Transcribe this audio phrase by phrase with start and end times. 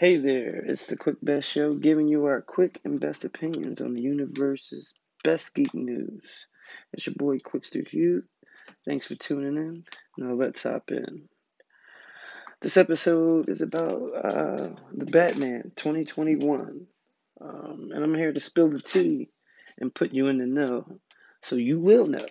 [0.00, 3.92] Hey there, it's the Quick Best Show giving you our quick and best opinions on
[3.92, 6.22] the universe's best geek news.
[6.94, 8.22] It's your boy Quickster Q.
[8.86, 9.84] Thanks for tuning in.
[10.16, 11.28] Now let's hop in.
[12.62, 16.86] This episode is about uh, the Batman 2021.
[17.38, 19.28] Um, and I'm here to spill the tea
[19.76, 20.98] and put you in the know
[21.42, 22.26] so you will know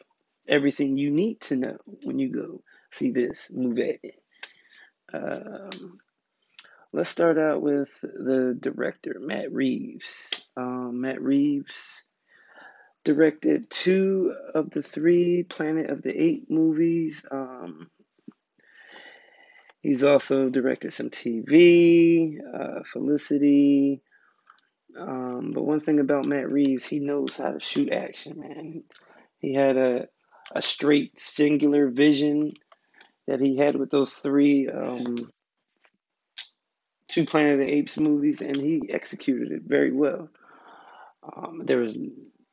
[0.48, 4.00] everything you need to know when you go see this movie.
[5.14, 6.00] Um,
[6.92, 10.48] Let's start out with the director, Matt Reeves.
[10.58, 12.04] Um, Matt Reeves
[13.04, 17.24] directed two of the three Planet of the Apes movies.
[17.30, 17.92] Um,
[19.82, 24.02] he's also directed some TV, uh, Felicity.
[25.00, 28.84] Um, but one thing about Matt Reeves, he knows how to shoot action, man.
[29.38, 30.08] He had a,
[30.56, 32.54] a straight, singular vision
[33.28, 35.18] that he had with those three um,
[37.10, 40.30] two Planet of the Apes movies, and he executed it very well.
[41.24, 41.96] Um, there was,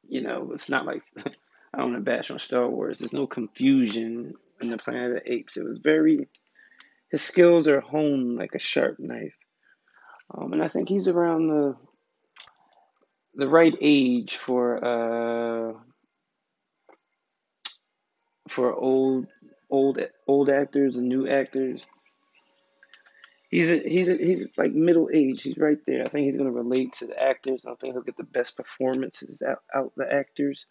[0.09, 2.99] you know, it's not like I don't want to bash on Star Wars.
[2.99, 5.57] There's no confusion in the Planet of the Apes.
[5.57, 6.29] It was very,
[7.11, 9.37] his skills are honed like a sharp knife,
[10.35, 11.77] um, and I think he's around the
[13.39, 15.75] the right age for uh
[18.49, 19.27] for old
[19.69, 21.85] old old actors and new actors
[23.57, 25.43] He's a, he's a, he's like middle age.
[25.43, 26.03] He's right there.
[26.03, 27.65] I think he's to relate to the actors.
[27.67, 30.67] I think he'll get the best performances out out the actors.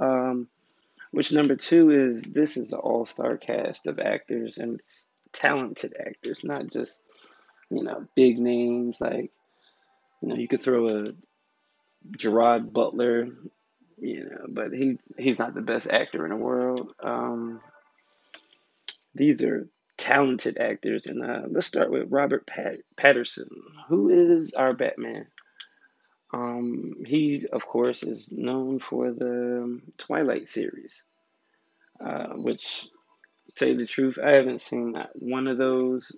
[0.00, 0.46] Um,
[1.10, 4.80] which number two is this is an all star cast of actors and
[5.32, 7.02] talented actors, not just
[7.68, 9.32] you know big names like
[10.22, 11.06] you know you could throw a
[12.16, 13.26] Gerard Butler,
[13.98, 16.92] you know, but he he's not the best actor in the world.
[17.02, 17.60] Um,
[19.16, 23.48] these are talented actors, and uh, let's start with Robert Pat- Patterson,
[23.88, 25.26] who is our Batman.
[26.32, 31.04] Um, he, of course, is known for the Twilight series,
[32.04, 32.86] uh, which,
[33.56, 36.10] tell you the truth, I haven't seen one of those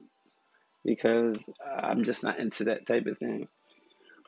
[0.85, 1.51] because
[1.83, 3.49] I'm just not into that type of thing.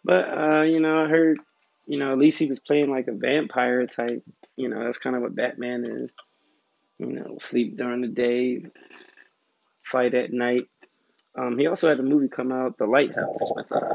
[0.05, 1.39] But uh, you know, I heard,
[1.87, 4.23] you know, at least he was playing like a vampire type.
[4.57, 6.13] You know, that's kind of what Batman is.
[6.99, 8.65] You know, sleep during the day,
[9.91, 10.69] fight at night.
[11.37, 13.95] Um, he also had a movie come out, The Lighthouse, with uh,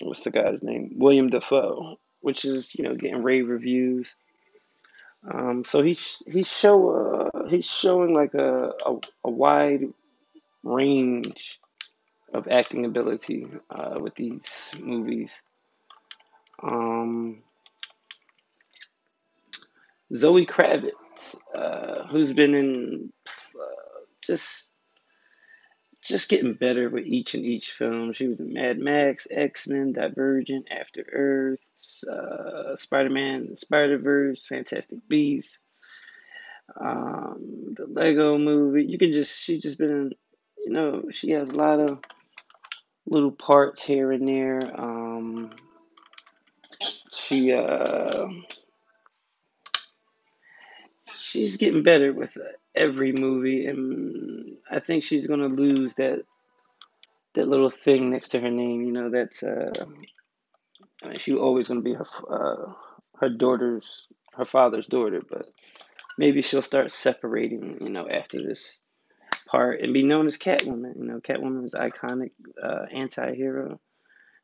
[0.00, 0.92] what's the guy's name?
[0.96, 4.14] William Dafoe, which is you know getting rave reviews.
[5.28, 9.84] Um, so he's he's show uh, he's showing like a, a, a wide
[10.62, 11.60] range
[12.34, 14.44] of acting ability uh, with these
[14.78, 15.40] movies.
[16.62, 17.42] Um,
[20.14, 24.70] Zoe Kravitz, uh, who's been in uh, just
[26.08, 28.12] just getting better with each and each film.
[28.12, 31.64] She was in Mad Max, X Men, Divergent, After Earth,
[32.10, 35.60] uh, Spider Man, Spider Verse, Fantastic Beasts,
[36.80, 38.84] um, the Lego Movie.
[38.84, 40.12] You can just she just been,
[40.58, 42.00] you know, she has a lot of
[43.06, 44.60] little parts here and there.
[44.78, 45.52] Um,
[47.10, 48.28] she uh,
[51.36, 52.36] she's getting better with
[52.74, 56.22] every movie, and I think she's gonna lose that
[57.34, 58.82] that little thing next to her name.
[58.82, 59.72] You know, that's uh,
[61.02, 62.72] I mean, she's always gonna be her uh,
[63.20, 65.46] her daughter's her father's daughter, but
[66.18, 67.78] maybe she'll start separating.
[67.80, 68.80] You know, after this
[69.46, 70.96] part and be known as Catwoman.
[70.96, 72.32] You know, Catwoman is iconic
[72.62, 73.78] uh, anti-hero.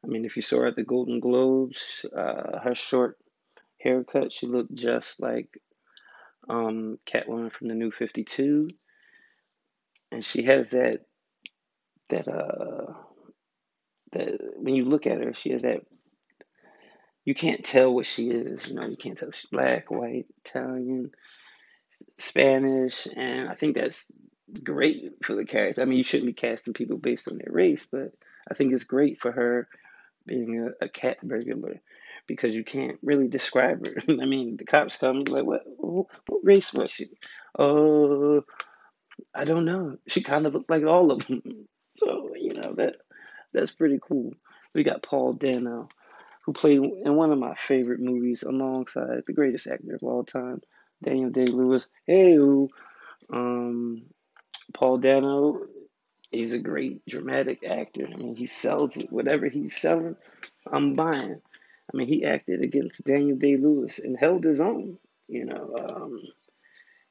[0.04, 3.18] I mean, if you saw her at the Golden Globes, uh, her short
[3.78, 5.60] haircut, she looked just like
[6.48, 8.70] um, Catwoman from the New Fifty Two,
[10.10, 11.06] and she has that
[12.08, 12.92] that uh
[14.12, 15.82] that when you look at her, she has that.
[17.24, 18.66] You can't tell what she is.
[18.66, 21.12] You know, you can't tell if she's black, white, Italian,
[22.18, 24.06] Spanish, and I think that's
[24.62, 25.82] great for the character.
[25.82, 28.12] I mean, you shouldn't be casting people based on their race, but
[28.50, 29.68] I think it's great for her
[30.26, 31.80] being a, a cat burglar
[32.26, 33.94] because you can't really describe her.
[34.20, 36.06] I mean, the cops come, like, what, what,
[36.42, 37.10] race was she?
[37.58, 38.40] Uh,
[39.34, 39.98] I don't know.
[40.06, 41.42] She kind of looked like all of them.
[41.98, 42.96] So, you know, that
[43.52, 44.32] that's pretty cool.
[44.74, 45.88] We got Paul Dano,
[46.44, 50.62] who played in one of my favorite movies alongside the greatest actor of all time,
[51.04, 51.86] Daniel Day Lewis.
[52.06, 52.36] Hey,
[53.30, 54.02] um,
[54.72, 55.60] Paul Dano,
[56.32, 58.08] he's a great dramatic actor.
[58.12, 59.12] I mean, he sells it.
[59.12, 60.16] Whatever he's selling,
[60.70, 61.40] I'm buying.
[61.92, 64.98] I mean, he acted against Daniel Day Lewis and held his own.
[65.28, 66.20] You know, um,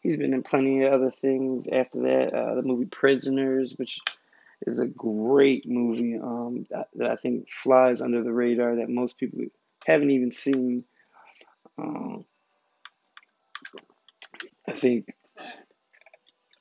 [0.01, 2.33] he's been in plenty of other things after that.
[2.33, 3.99] Uh, the movie Prisoners, which
[4.67, 9.17] is a great movie um, that, that I think flies under the radar that most
[9.17, 9.39] people
[9.85, 10.83] haven't even seen.
[11.77, 12.25] Um,
[14.67, 15.13] I think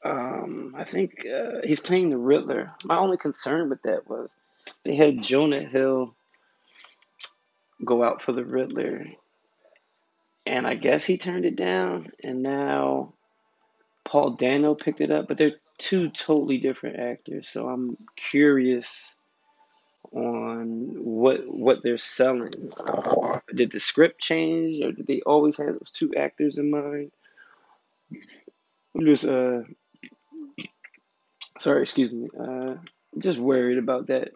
[0.04, 2.72] um, I think uh, he's playing the Riddler.
[2.84, 4.28] My only concern with that was
[4.84, 6.14] they had Jonah Hill
[7.84, 9.06] go out for the Riddler,
[10.46, 13.14] and I guess he turned it down, and now
[14.04, 17.48] Paul Dano picked it up, but they're two totally different actors.
[17.50, 19.14] So I'm curious
[20.12, 22.72] on what what they're selling.
[23.54, 27.12] did the script change, or did they always have those two actors in mind?
[28.94, 29.60] I'm just uh
[31.60, 32.28] sorry, excuse me.
[32.38, 32.74] Uh,
[33.18, 34.32] just worried about that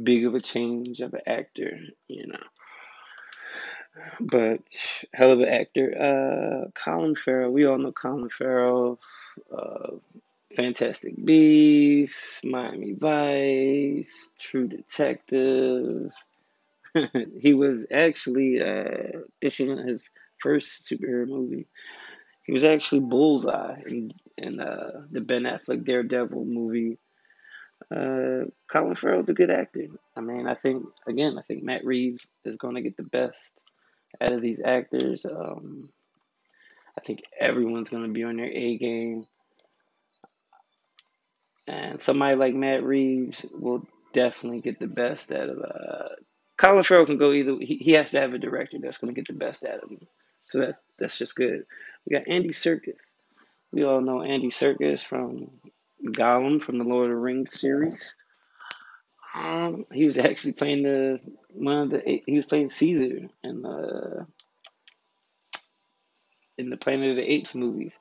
[0.00, 2.40] big of a change of an actor, you know.
[4.20, 4.60] But
[5.12, 5.92] hell of an actor.
[6.00, 7.50] Uh, Colin Farrell.
[7.50, 9.00] We all know Colin Farrell.
[9.54, 9.96] Uh,
[10.56, 16.10] Fantastic Beasts, Miami Vice, True Detective.
[17.40, 21.66] he was actually uh, this isn't his first superhero movie.
[22.48, 26.96] He was actually Bullseye in in uh, the Ben Affleck Daredevil movie.
[27.94, 29.88] Uh, Colin Farrell's a good actor.
[30.16, 33.60] I mean, I think again, I think Matt Reeves is going to get the best
[34.18, 35.26] out of these actors.
[35.26, 35.90] Um,
[36.96, 39.26] I think everyone's going to be on their A game.
[41.66, 46.08] And somebody like Matt Reeves will definitely get the best out of uh
[46.56, 49.26] Colin Farrell can go either he, he has to have a director that's gonna get
[49.26, 50.06] the best out of him.
[50.48, 51.64] So that's that's just good.
[52.06, 52.96] We got Andy Serkis.
[53.70, 55.50] We all know Andy Serkis from
[56.02, 58.16] Gollum from the Lord of the Rings series.
[59.34, 64.26] Um, he was actually playing the one of the he was playing Caesar in the
[66.56, 67.92] in the Planet of the Apes movies.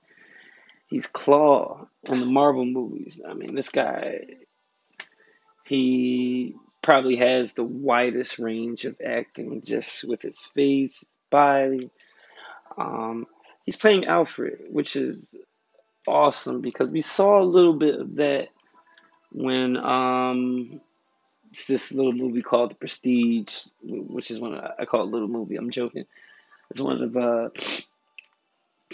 [0.87, 3.19] He's Klaue in the Marvel movies.
[3.27, 4.21] I mean, this guy
[5.65, 11.91] he probably has the widest range of acting just with his face, body.
[12.77, 13.27] Um,
[13.65, 15.35] he's playing Alfred, which is
[16.07, 18.49] awesome because we saw a little bit of that
[19.31, 20.79] when um,
[21.51, 25.27] it's this little movie called The Prestige, which is one I call it a little
[25.27, 25.57] movie.
[25.57, 26.05] I'm joking.
[26.69, 27.49] It's one of uh,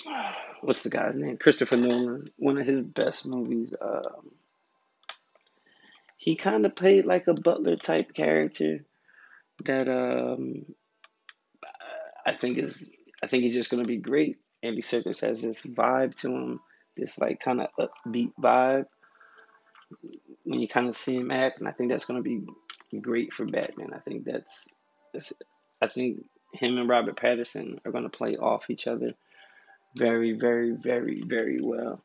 [0.62, 1.38] what's the guy's name?
[1.38, 2.30] Christopher Nolan.
[2.38, 3.74] One of his best movies.
[3.80, 4.32] Um,
[6.18, 8.86] he kind of played like a butler type character
[9.66, 10.66] that um,
[12.26, 12.90] I think is
[13.24, 14.38] I think he's just gonna be great.
[14.62, 16.60] Andy Serkis has this vibe to him,
[16.98, 18.86] this like kind of upbeat vibe
[20.44, 22.42] when you kind of see him act, and I think that's gonna be
[23.00, 23.94] great for Batman.
[23.94, 24.68] I think that's,
[25.14, 25.32] that's
[25.82, 29.14] I think him and Robert Pattinson are gonna play off each other
[29.96, 32.04] very, very, very, very well.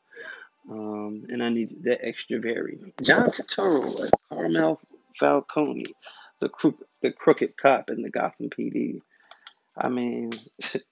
[0.71, 2.79] Um, and I need that extra very.
[3.03, 4.77] John Turturro Carmine
[5.19, 5.87] Falcone,
[6.41, 9.01] the crook, the crooked cop in the Gotham PD.
[9.77, 10.31] I mean,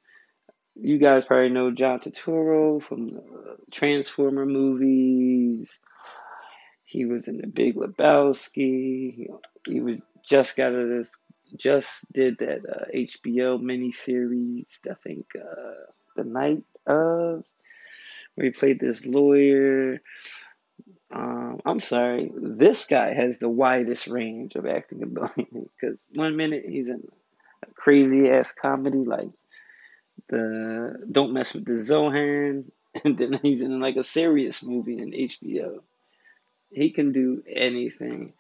[0.78, 3.22] you guys probably know John Turturro from the
[3.70, 5.78] Transformer movies.
[6.84, 9.28] He was in the Big Lebowski.
[9.66, 11.10] He, was just got out of this,
[11.56, 14.66] just did that uh, HBO miniseries.
[14.88, 17.44] I think uh, the night of
[18.34, 20.00] where he played this lawyer.
[21.10, 26.64] Um, I'm sorry, this guy has the widest range of acting ability because one minute
[26.68, 27.02] he's in
[27.62, 29.30] a crazy ass comedy like
[30.28, 32.64] the Don't Mess with the Zohan,
[33.04, 35.80] and then he's in like a serious movie in HBO.
[36.70, 38.32] He can do anything,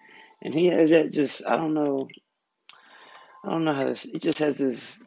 [0.42, 2.08] and he has that just I don't know,
[3.44, 3.94] I don't know how to.
[3.94, 5.04] He just has this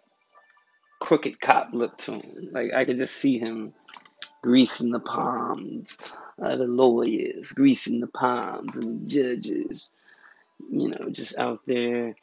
[1.00, 2.50] crooked cop look to him.
[2.52, 3.74] Like I can just see him
[4.42, 5.98] greasing the palms
[6.38, 9.94] of the lawyers, greasing the palms of the judges,
[10.70, 12.16] you know, just out there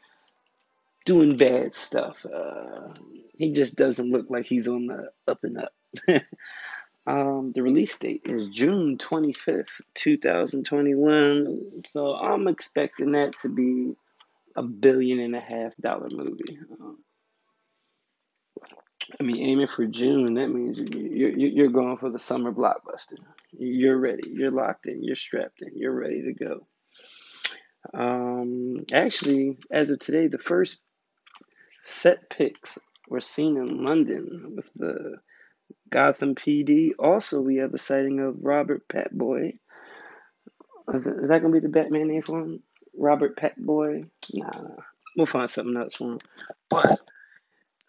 [1.07, 2.27] doing bad stuff.
[2.27, 2.89] Uh,
[3.39, 5.73] he just doesn't look like he's on the up and up.
[7.07, 11.71] um, the release date is June 25th, 2021.
[11.93, 13.95] So I'm expecting that to be
[14.57, 16.59] a billion and a half dollar movie.
[16.79, 16.99] Um,
[19.21, 23.19] I mean, aiming for June, that means you're, you're going for the summer blockbuster.
[23.53, 24.29] You're ready.
[24.29, 25.05] You're locked in.
[25.05, 25.71] You're strapped in.
[25.77, 26.67] You're ready to go.
[27.95, 30.79] Um, actually, as of today, the first
[31.87, 32.79] set pics
[33.09, 35.17] were seen in London with the
[35.91, 36.91] Gotham PD.
[36.99, 39.59] Also, we have a sighting of Robert Patboy.
[40.93, 42.63] Is that, is that going to be the Batman name for him?
[42.97, 44.09] Robert Patboy?
[44.33, 44.51] Nah.
[45.17, 46.19] We'll find something else for him.
[46.69, 47.01] But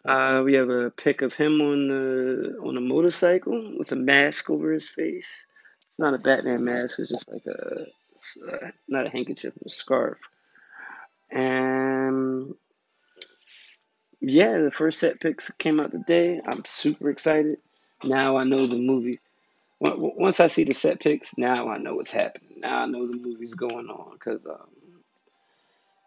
[0.06, 4.50] uh, we have a pic of him on the on a motorcycle with a mask
[4.50, 5.46] over his face.
[5.89, 7.00] It's not a Batman mask.
[7.00, 7.88] It's just like a
[8.51, 10.18] uh, not a handkerchief, a scarf.
[11.30, 12.54] And
[14.20, 16.42] yeah, the first set pics came out today.
[16.46, 17.58] I'm super excited.
[18.04, 19.20] Now I know the movie.
[19.80, 22.62] Once I see the set pics, now I know what's happening.
[22.62, 24.68] Now I know the movie's going on because, um,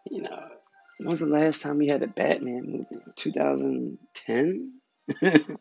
[0.09, 0.49] you know,
[0.97, 3.03] when was the last time we had a Batman movie?
[3.15, 4.73] 2010?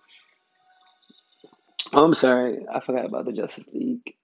[1.93, 2.67] oh, I'm sorry.
[2.73, 4.15] I forgot about the Justice League.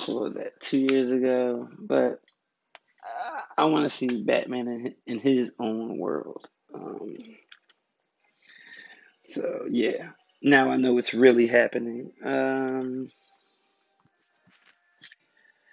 [0.00, 0.60] So what was that?
[0.60, 1.68] Two years ago.
[1.78, 2.20] But
[3.04, 6.48] I, I want to see Batman in, in his own world.
[6.74, 7.16] Um,
[9.24, 10.10] so yeah,
[10.42, 12.12] now I know what's really happening.
[12.24, 13.08] Um,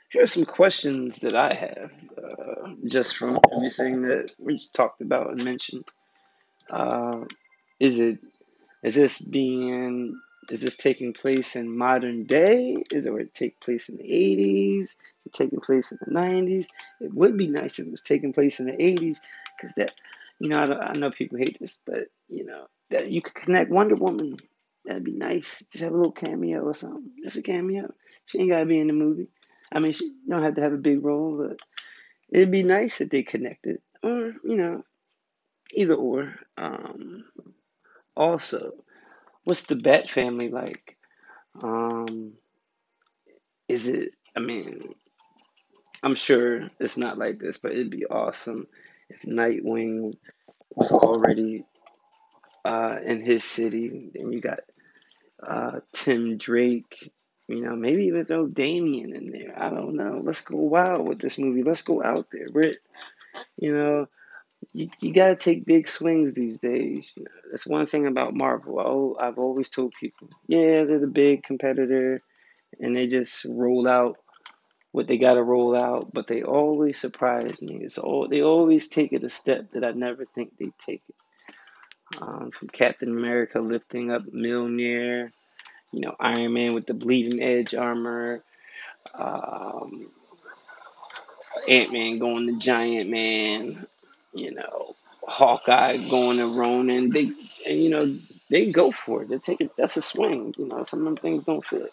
[0.09, 5.01] here are some questions that I have, uh, just from everything that we just talked
[5.01, 5.85] about and mentioned.
[6.69, 7.25] Uh,
[7.79, 8.19] is it
[8.83, 10.19] is this being
[10.49, 12.83] is this taking place in modern day?
[12.91, 14.95] Is it it take place in the 80s?
[15.25, 16.67] It taking place in the 90s?
[16.99, 19.19] It would be nice if it was taking place in the 80s
[19.55, 19.91] because that,
[20.43, 23.71] you know, I, I know people hate this, but, you know, that you could connect
[23.71, 24.35] Wonder Woman.
[24.83, 25.63] That'd be nice.
[25.71, 27.11] Just have a little cameo or something.
[27.23, 27.93] Just a cameo.
[28.25, 29.29] She ain't got to be in the movie.
[29.71, 31.61] I mean, she don't have to have a big role, but
[32.29, 33.79] it'd be nice if they connected.
[34.03, 34.83] Or, you know,
[35.71, 36.35] either or.
[36.57, 37.23] Um,
[38.13, 38.73] also,
[39.45, 40.97] what's the Bat family like?
[41.61, 42.33] Um,
[43.69, 44.13] is it?
[44.35, 44.93] I mean,
[46.03, 48.67] I'm sure it's not like this, but it'd be awesome
[49.13, 50.15] if Nightwing
[50.75, 51.65] was already
[52.65, 54.09] uh, in his city.
[54.13, 54.59] Then you got
[55.45, 57.11] uh, Tim Drake.
[57.47, 59.53] You know, maybe even throw Damian in there.
[59.57, 60.21] I don't know.
[60.23, 61.63] Let's go wild with this movie.
[61.63, 62.47] Let's go out there.
[62.51, 62.75] We're,
[63.57, 64.07] you know,
[64.71, 67.11] you, you got to take big swings these days.
[67.15, 69.17] You know, that's one thing about Marvel.
[69.19, 72.21] I, I've always told people, yeah, they're the big competitor,
[72.79, 74.17] and they just roll out
[74.93, 76.13] what they got to roll out.
[76.13, 77.81] But they always surprise me.
[77.83, 82.21] It's all they always take it a step that I never think they'd take it.
[82.21, 85.31] Um, from Captain America lifting up Mjolnir,
[85.91, 88.43] you know, Iron Man with the bleeding edge armor,
[89.15, 90.11] um,
[91.67, 93.87] Ant Man going to Giant Man,
[94.33, 94.95] you know,
[95.27, 97.09] Hawkeye going to Ronin.
[97.09, 97.31] They,
[97.67, 98.15] and, you know,
[98.49, 99.29] they go for it.
[99.29, 99.71] They take it.
[99.75, 100.53] That's a swing.
[100.57, 101.91] You know, some of them things don't fit.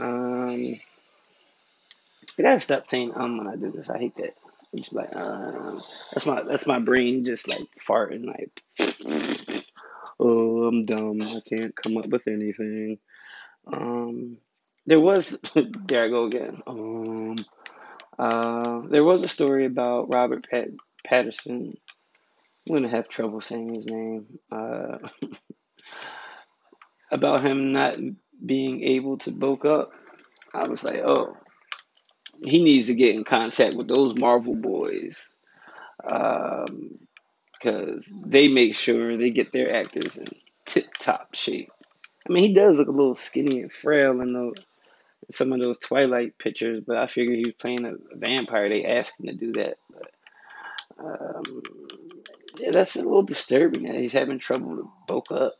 [0.00, 0.80] Um,
[2.38, 3.90] I gotta stop saying um when I do this.
[3.90, 4.34] I hate that.
[4.72, 5.78] It's like uh,
[6.12, 8.62] that's my that's my brain just like farting like.
[10.18, 11.22] Oh, I'm dumb.
[11.22, 12.98] I can't come up with anything.
[13.66, 14.38] Um,
[14.86, 15.36] there was
[15.86, 16.62] there I go again.
[16.66, 17.44] Um,
[18.18, 20.68] uh, there was a story about Robert Pat-
[21.04, 21.76] Patterson.
[22.68, 24.38] I'm gonna have trouble saying his name.
[24.50, 24.98] Uh,
[27.10, 27.96] about him not
[28.44, 29.92] being able to bulk up.
[30.52, 31.36] I was like, oh,
[32.44, 35.34] he needs to get in contact with those Marvel boys.
[36.08, 36.98] Um,
[37.64, 40.26] because they make sure they get their actors in
[40.66, 41.70] tip top shape.
[42.28, 44.54] I mean, he does look a little skinny and frail in the,
[45.30, 48.68] some of those Twilight pictures, but I figure he was playing a vampire.
[48.68, 49.76] They asked him to do that.
[49.90, 50.10] But
[50.98, 51.62] um,
[52.58, 55.54] yeah, that's a little disturbing that he's having trouble to bulk up.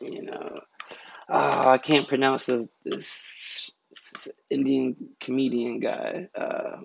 [0.00, 0.58] You know,
[1.28, 3.70] oh, I can't pronounce this, this
[4.50, 6.28] Indian comedian guy.
[6.34, 6.78] Uh,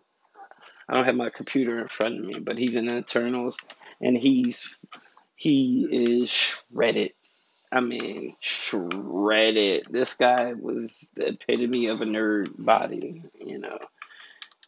[0.88, 3.58] I don't have my computer in front of me, but he's in Eternals,
[4.02, 4.78] and he's
[5.36, 7.14] he is shredded.
[7.72, 9.88] I mean, shredded.
[9.90, 13.80] This guy was the epitome of a nerd body, you know.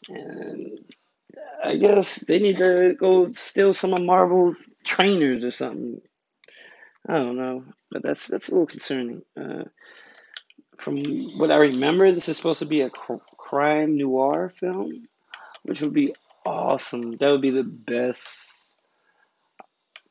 [0.08, 0.80] And
[1.64, 6.02] I guess they need to go steal some of Marvel's trainers or something.
[7.08, 9.24] I don't know, but that's that's a little concerning.
[9.40, 9.66] Uh,
[10.84, 11.04] from
[11.38, 15.04] what I remember, this is supposed to be a cr- crime noir film,
[15.64, 16.14] which would be
[16.46, 17.16] awesome.
[17.18, 18.78] That would be the best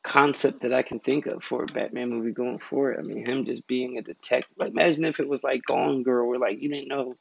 [0.01, 2.97] concept that I can think of for a Batman movie going forward.
[2.99, 4.57] I mean, him just being a detective.
[4.57, 7.15] Like, imagine if it was like Gone Girl, where like you didn't know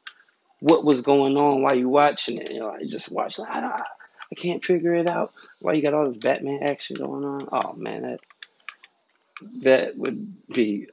[0.60, 2.50] what was going on while you watching it.
[2.50, 3.38] You know, I just watched.
[3.38, 3.82] Like, I,
[4.32, 5.34] I can't figure it out.
[5.60, 7.48] Why you got all this Batman action going on?
[7.52, 8.20] Oh man, that
[9.62, 10.88] that would be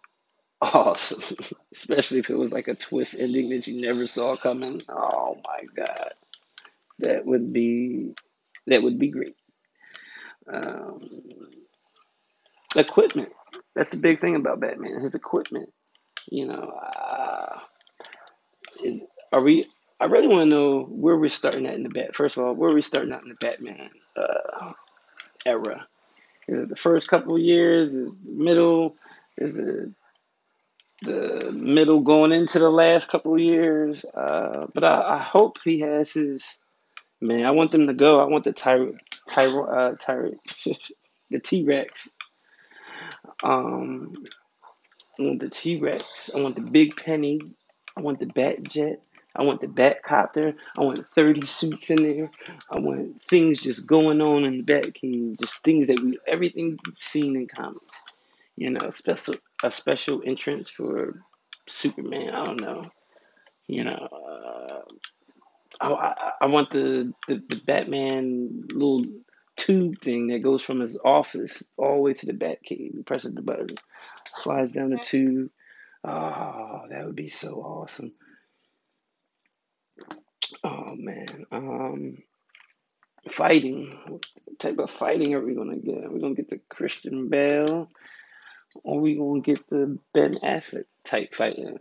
[0.62, 1.38] awesome.
[1.74, 4.82] Especially if it was like a twist ending that you never saw coming.
[4.90, 6.14] Oh my god.
[7.00, 8.14] That would be
[8.68, 9.36] that would be great.
[10.48, 11.22] Um,
[12.76, 13.32] equipment.
[13.76, 15.00] That's the big thing about Batman.
[15.00, 15.72] His equipment.
[16.30, 17.60] You know, uh,
[18.84, 19.02] is,
[19.32, 19.68] are we?
[20.00, 22.16] I really want to know where we're starting at in the bat.
[22.16, 24.74] First of all, where are we starting out in the Batman uh,
[25.46, 25.88] era?
[26.48, 27.96] Is it the first couple years?
[27.96, 28.96] Is it the middle?
[29.38, 29.90] Is it
[31.02, 34.04] the middle going into the last couple of years.
[34.06, 36.60] Uh, but I, I hope he has his
[37.22, 37.46] man.
[37.46, 38.20] I want them to go.
[38.22, 38.88] I want the Ty
[39.28, 39.96] Ty uh,
[41.30, 42.10] the T Rex.
[43.44, 44.14] Um,
[45.20, 46.30] I want the T Rex.
[46.36, 47.40] I want the Big Penny.
[47.96, 49.02] I want the Bat Jet.
[49.36, 50.56] I want the Bat Copter.
[50.78, 52.32] I want 30 suits in there.
[52.70, 55.40] I want things just going on in the Batcave.
[55.40, 58.04] Just things that we, everything you've seen in comics.
[58.58, 61.22] You know, special a special entrance for
[61.68, 62.30] Superman.
[62.30, 62.86] I don't know.
[63.68, 64.82] You know, uh,
[65.80, 69.06] I, I, I want the, the the Batman little
[69.58, 72.96] tube thing that goes from his office all the way to the Batcave.
[72.96, 73.76] He presses the button,
[74.34, 75.52] slides down the tube.
[76.04, 78.14] Oh, that would be so awesome.
[80.64, 81.46] Oh man.
[81.52, 82.18] Um
[83.30, 84.00] fighting.
[84.08, 84.26] What
[84.58, 86.04] type of fighting are we gonna get?
[86.04, 87.90] We're we gonna get the Christian Bale?
[88.84, 91.80] Or we gonna get the Ben Affleck type fighting?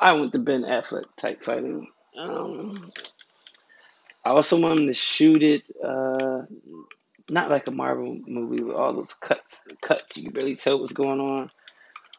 [0.00, 1.88] I want the Ben Affleck type fighting.
[2.16, 2.92] Um
[4.24, 6.42] I also want him to shoot it uh
[7.28, 10.92] not like a Marvel movie with all those cuts cuts you can barely tell what's
[10.92, 11.50] going on.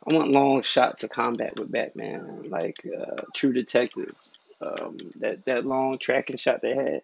[0.07, 4.15] I want long shots of combat with Batman, like uh, True Detective.
[4.59, 7.01] Um, that that long tracking shot they had.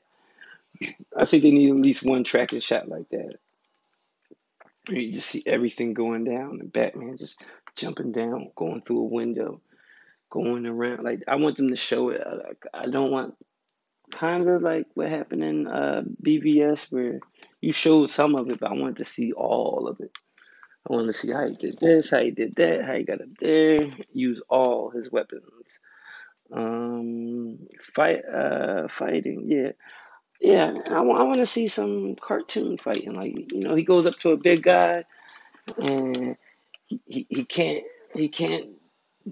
[1.15, 3.37] I think they need at least one tracking shot like that.
[4.89, 7.41] You just see everything going down, and Batman just
[7.75, 9.61] jumping down, going through a window,
[10.29, 11.03] going around.
[11.03, 12.21] Like I want them to show it.
[12.25, 13.35] Like I don't want
[14.11, 17.19] kind of like what happened in uh, BVS where
[17.61, 20.11] you showed some of it, but I wanted to see all of it.
[20.89, 23.21] I wanted to see how he did this, how he did that, how he got
[23.21, 25.79] up there, use all his weapons.
[26.51, 27.59] Um,
[27.93, 29.71] fight, uh, fighting, yeah,
[30.39, 30.71] yeah.
[30.89, 33.13] I want, to see some cartoon fighting.
[33.13, 35.05] Like you know, he goes up to a big guy
[35.77, 36.37] and
[36.87, 38.69] he, he, can't he can't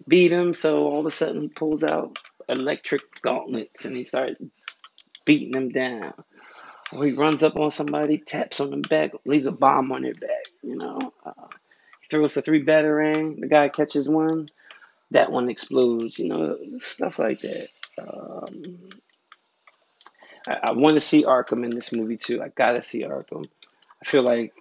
[0.07, 2.17] beat him, so all of a sudden he pulls out
[2.50, 4.41] electric gauntlets and he starts
[5.25, 6.13] beating him down.
[6.91, 10.13] Or he runs up on somebody, taps on the back, leaves a bomb on their
[10.13, 10.45] back.
[10.62, 11.48] You know, uh,
[12.01, 13.39] he throws a three batarang.
[13.39, 14.50] The guy catches one,
[15.11, 16.20] that one explodes.
[16.20, 17.70] You know, stuff like that.
[17.98, 18.89] Um,
[20.48, 22.42] I, I want to see Arkham in this movie too.
[22.42, 23.48] I gotta see Arkham.
[24.01, 24.53] I feel like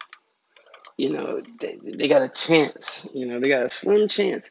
[0.97, 3.07] you know they, they got a chance.
[3.12, 4.51] You know, they got a slim chance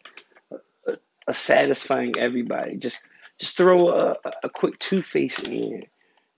[0.87, 2.77] of, satisfying everybody.
[2.77, 2.99] Just
[3.39, 5.83] just throw a, a quick Two Face in there.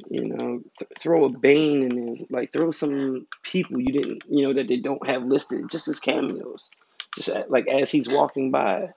[0.10, 2.26] You know, th- throw a Bane in there.
[2.30, 6.00] Like throw some people you didn't, you know, that they don't have listed just as
[6.00, 6.70] cameos.
[7.16, 8.90] Just at, like as he's walking by.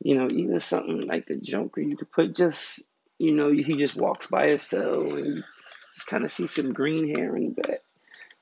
[0.00, 2.86] You know, even something like the Joker, you could put just,
[3.18, 5.44] you know, he just walks by his cell and
[5.94, 7.80] just kind of see some green hair in the.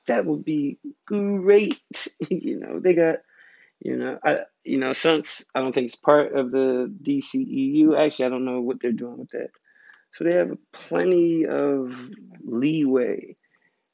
[0.07, 1.81] That would be great.
[2.29, 3.17] you know, they got,
[3.79, 7.97] you know, I, you know, since I don't think it's part of the DCEU.
[7.97, 9.49] Actually, I don't know what they're doing with that.
[10.13, 11.93] So they have plenty of
[12.43, 13.35] leeway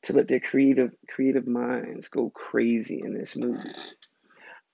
[0.04, 3.74] to let their creative creative minds go crazy in this movie.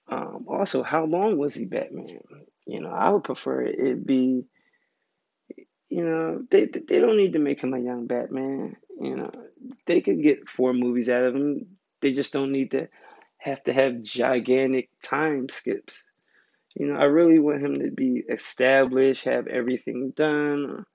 [0.09, 2.19] Um, also, how long was he Batman?
[2.65, 4.45] You know, I would prefer it be,
[5.89, 8.75] you know, they they don't need to make him a young Batman.
[8.99, 9.31] You know,
[9.85, 11.77] they could get four movies out of him.
[12.01, 12.87] They just don't need to
[13.39, 16.05] have to have gigantic time skips.
[16.77, 20.85] You know, I really want him to be established, have everything done.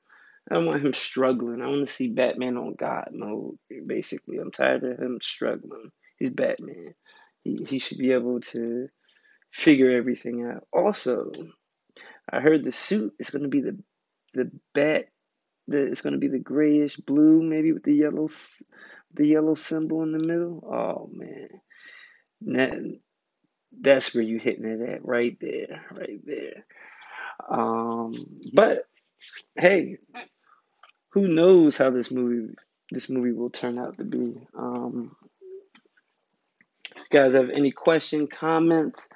[0.48, 1.61] I don't want him struggling.
[1.61, 3.59] I want to see Batman on God mode.
[3.87, 5.90] Basically, I'm tired of him struggling.
[6.18, 6.94] He's Batman.
[7.42, 8.88] He he should be able to
[9.50, 10.66] figure everything out.
[10.72, 11.33] Also,
[12.30, 13.78] I heard the suit is going to be the
[14.35, 15.07] the bat.
[15.66, 18.29] The, it's going to be the grayish blue, maybe with the yellow
[19.14, 20.62] the yellow symbol in the middle.
[20.66, 21.49] Oh man,
[22.42, 22.99] that,
[23.81, 26.66] that's where you hitting it at right there, right there.
[27.49, 28.14] Um,
[28.53, 28.85] but
[29.57, 29.99] hey,
[31.11, 32.55] who knows how this movie
[32.90, 34.47] this movie will turn out to be.
[34.57, 35.16] Um,
[37.11, 39.09] guys have any question, comments,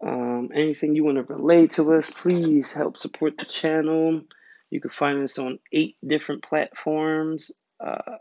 [0.00, 4.22] um, anything you want to relate to us, please help support the channel.
[4.70, 8.16] You can find us on eight different platforms uh,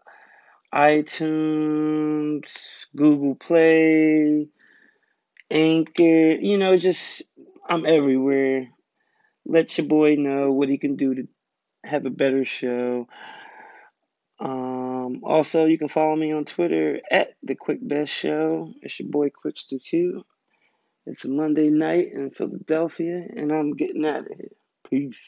[0.74, 2.46] iTunes,
[2.96, 4.48] Google Play,
[5.50, 6.32] Anchor.
[6.34, 7.24] You know, just
[7.68, 8.68] I'm everywhere.
[9.46, 11.28] Let your boy know what he can do to
[11.84, 13.08] have a better show.
[14.40, 18.72] Um, also, you can follow me on Twitter at the Quick Best Show.
[18.82, 20.24] It's your boy Quickster Q.
[21.08, 24.50] It's a Monday night in Philadelphia, and I'm getting out of here.
[24.90, 25.20] Peace.